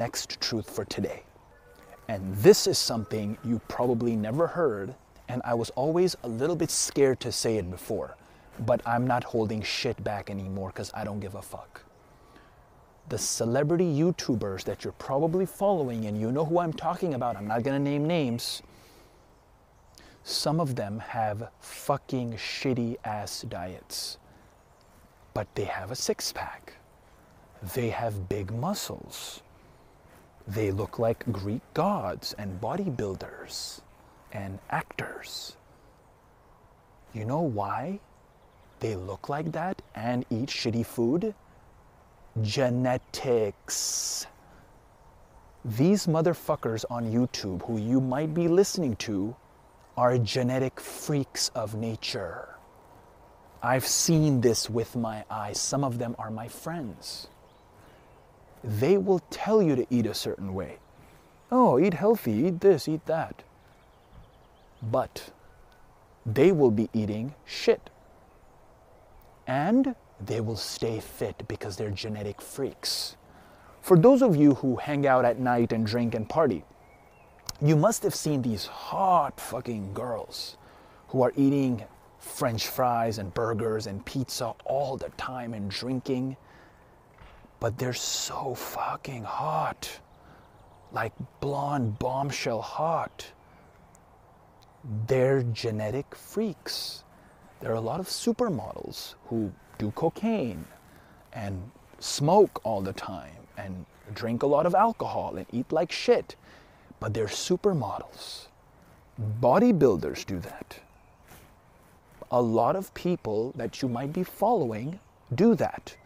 [0.00, 1.22] next truth for today.
[2.08, 4.92] And this is something you probably never heard,
[5.28, 8.16] and I was always a little bit scared to say it before,
[8.66, 11.80] but I'm not holding shit back anymore because I don't give a fuck.
[13.08, 17.46] The celebrity YouTubers that you're probably following, and you know who I'm talking about, I'm
[17.46, 18.62] not gonna name names.
[20.24, 24.18] Some of them have fucking shitty ass diets,
[25.34, 26.72] but they have a six pack.
[27.74, 29.40] They have big muscles
[30.46, 33.80] they look like Greek gods and bodybuilders
[34.32, 35.56] and actors.
[37.12, 38.00] You know why
[38.80, 41.34] they look like that and eat shitty food?
[42.42, 44.26] Genetics.
[45.64, 49.34] These motherfuckers on YouTube who you might be listening to
[49.96, 52.48] are genetic freaks of nature.
[53.62, 55.58] I've seen this with my eyes.
[55.58, 57.28] Some of them are my friends
[58.64, 60.78] they will tell you to eat a certain way.
[61.52, 63.42] Oh, eat healthy, eat this, eat that.
[64.82, 65.30] But
[66.24, 67.90] they will be eating shit.
[69.46, 73.16] And they will stay fit because they're genetic freaks.
[73.82, 76.64] For those of you who hang out at night and drink and party,
[77.60, 80.56] you must have seen these hot fucking girls
[81.08, 81.84] who are eating
[82.18, 86.36] french fries and burgers and pizza all the time and drinking
[87.64, 89.88] but they're so fucking hot.
[90.92, 93.26] Like blonde bombshell hot.
[95.06, 97.04] They're genetic freaks.
[97.60, 100.66] There are a lot of supermodels who do cocaine
[101.32, 106.36] and smoke all the time and drink a lot of alcohol and eat like shit.
[107.00, 108.48] But they're supermodels.
[109.40, 110.80] Bodybuilders do that.
[112.30, 115.00] A lot of people that you might be following
[115.34, 115.96] do that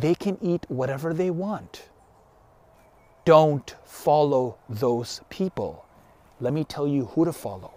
[0.00, 1.88] they can eat whatever they want.
[3.24, 5.84] Don't follow those people.
[6.40, 7.72] Let me tell you who to follow.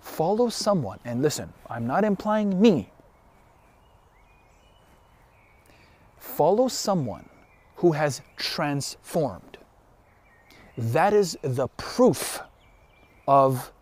[0.00, 2.90] Follow someone, and listen, I'm not implying me.
[6.18, 7.28] Follow someone
[7.76, 9.58] who has transformed.
[10.76, 12.40] That is the proof
[13.28, 13.72] of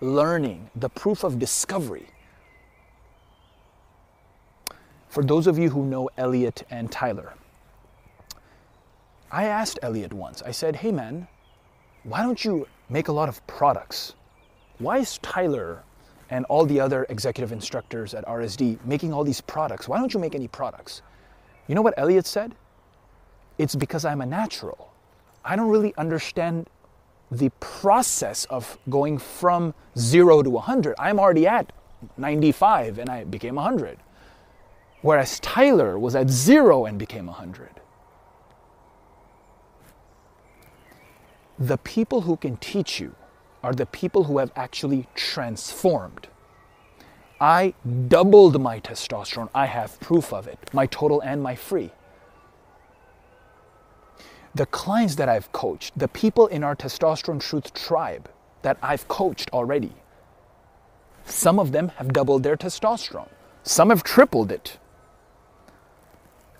[0.00, 2.08] learning, the proof of discovery.
[5.16, 7.32] For those of you who know Elliot and Tyler,
[9.32, 11.26] I asked Elliot once, I said, hey man,
[12.04, 14.12] why don't you make a lot of products?
[14.76, 15.82] Why is Tyler
[16.28, 19.88] and all the other executive instructors at RSD making all these products?
[19.88, 21.00] Why don't you make any products?
[21.66, 22.54] You know what Elliot said?
[23.56, 24.92] It's because I'm a natural.
[25.46, 26.68] I don't really understand
[27.30, 30.94] the process of going from zero to 100.
[30.98, 31.72] I'm already at
[32.18, 33.98] 95 and I became 100
[35.06, 37.80] whereas Tyler was at zero and became 100.
[41.60, 43.14] The people who can teach you
[43.62, 46.26] are the people who have actually transformed.
[47.40, 47.74] I
[48.08, 49.48] doubled my testosterone.
[49.54, 51.92] I have proof of it, my total and my free.
[54.56, 58.28] The clients that I've coached, the people in our Testosterone Truth tribe
[58.62, 59.92] that I've coached already,
[61.26, 63.28] some of them have doubled their testosterone,
[63.62, 64.78] some have tripled it.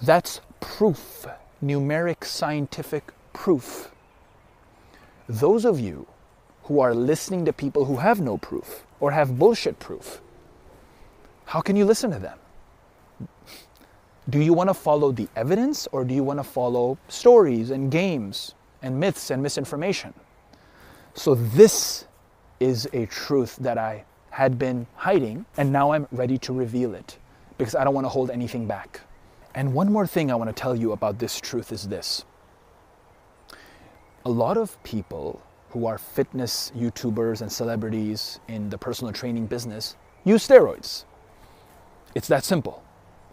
[0.02, 1.26] That's proof,
[1.62, 3.90] numeric scientific proof.
[5.28, 6.06] Those of you
[6.64, 10.20] who are listening to people who have no proof or have bullshit proof,
[11.46, 12.38] how can you listen to them?
[14.28, 17.90] Do you want to follow the evidence or do you want to follow stories and
[17.90, 20.12] games and myths and misinformation?
[21.14, 22.04] So, this
[22.60, 27.16] is a truth that I had been hiding, and now I'm ready to reveal it
[27.56, 29.00] because I don't want to hold anything back.
[29.56, 32.26] And one more thing I want to tell you about this truth is this.
[34.26, 35.40] A lot of people
[35.70, 41.04] who are fitness YouTubers and celebrities in the personal training business use steroids.
[42.14, 42.84] It's that simple.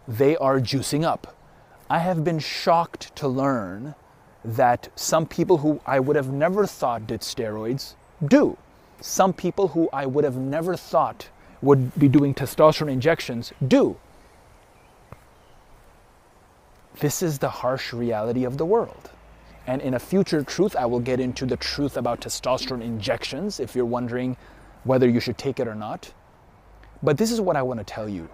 [0.07, 1.35] They are juicing up.
[1.89, 3.94] I have been shocked to learn
[4.46, 7.96] that some people who I would have never thought did steroids
[8.26, 8.58] do.
[9.02, 11.28] Some people who I would have never thought
[11.61, 13.97] would be doing testosterone injections do.
[16.99, 19.09] This is the harsh reality of the world.
[19.66, 23.75] And in a future truth, I will get into the truth about testosterone injections if
[23.75, 24.35] you're wondering
[24.84, 26.13] whether you should take it or not.
[27.01, 28.29] But this is what I want to tell you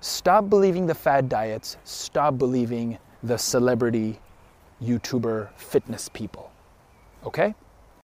[0.00, 4.20] stop believing the fad diets, stop believing the celebrity
[4.80, 6.52] YouTuber fitness people.
[7.24, 7.54] Okay?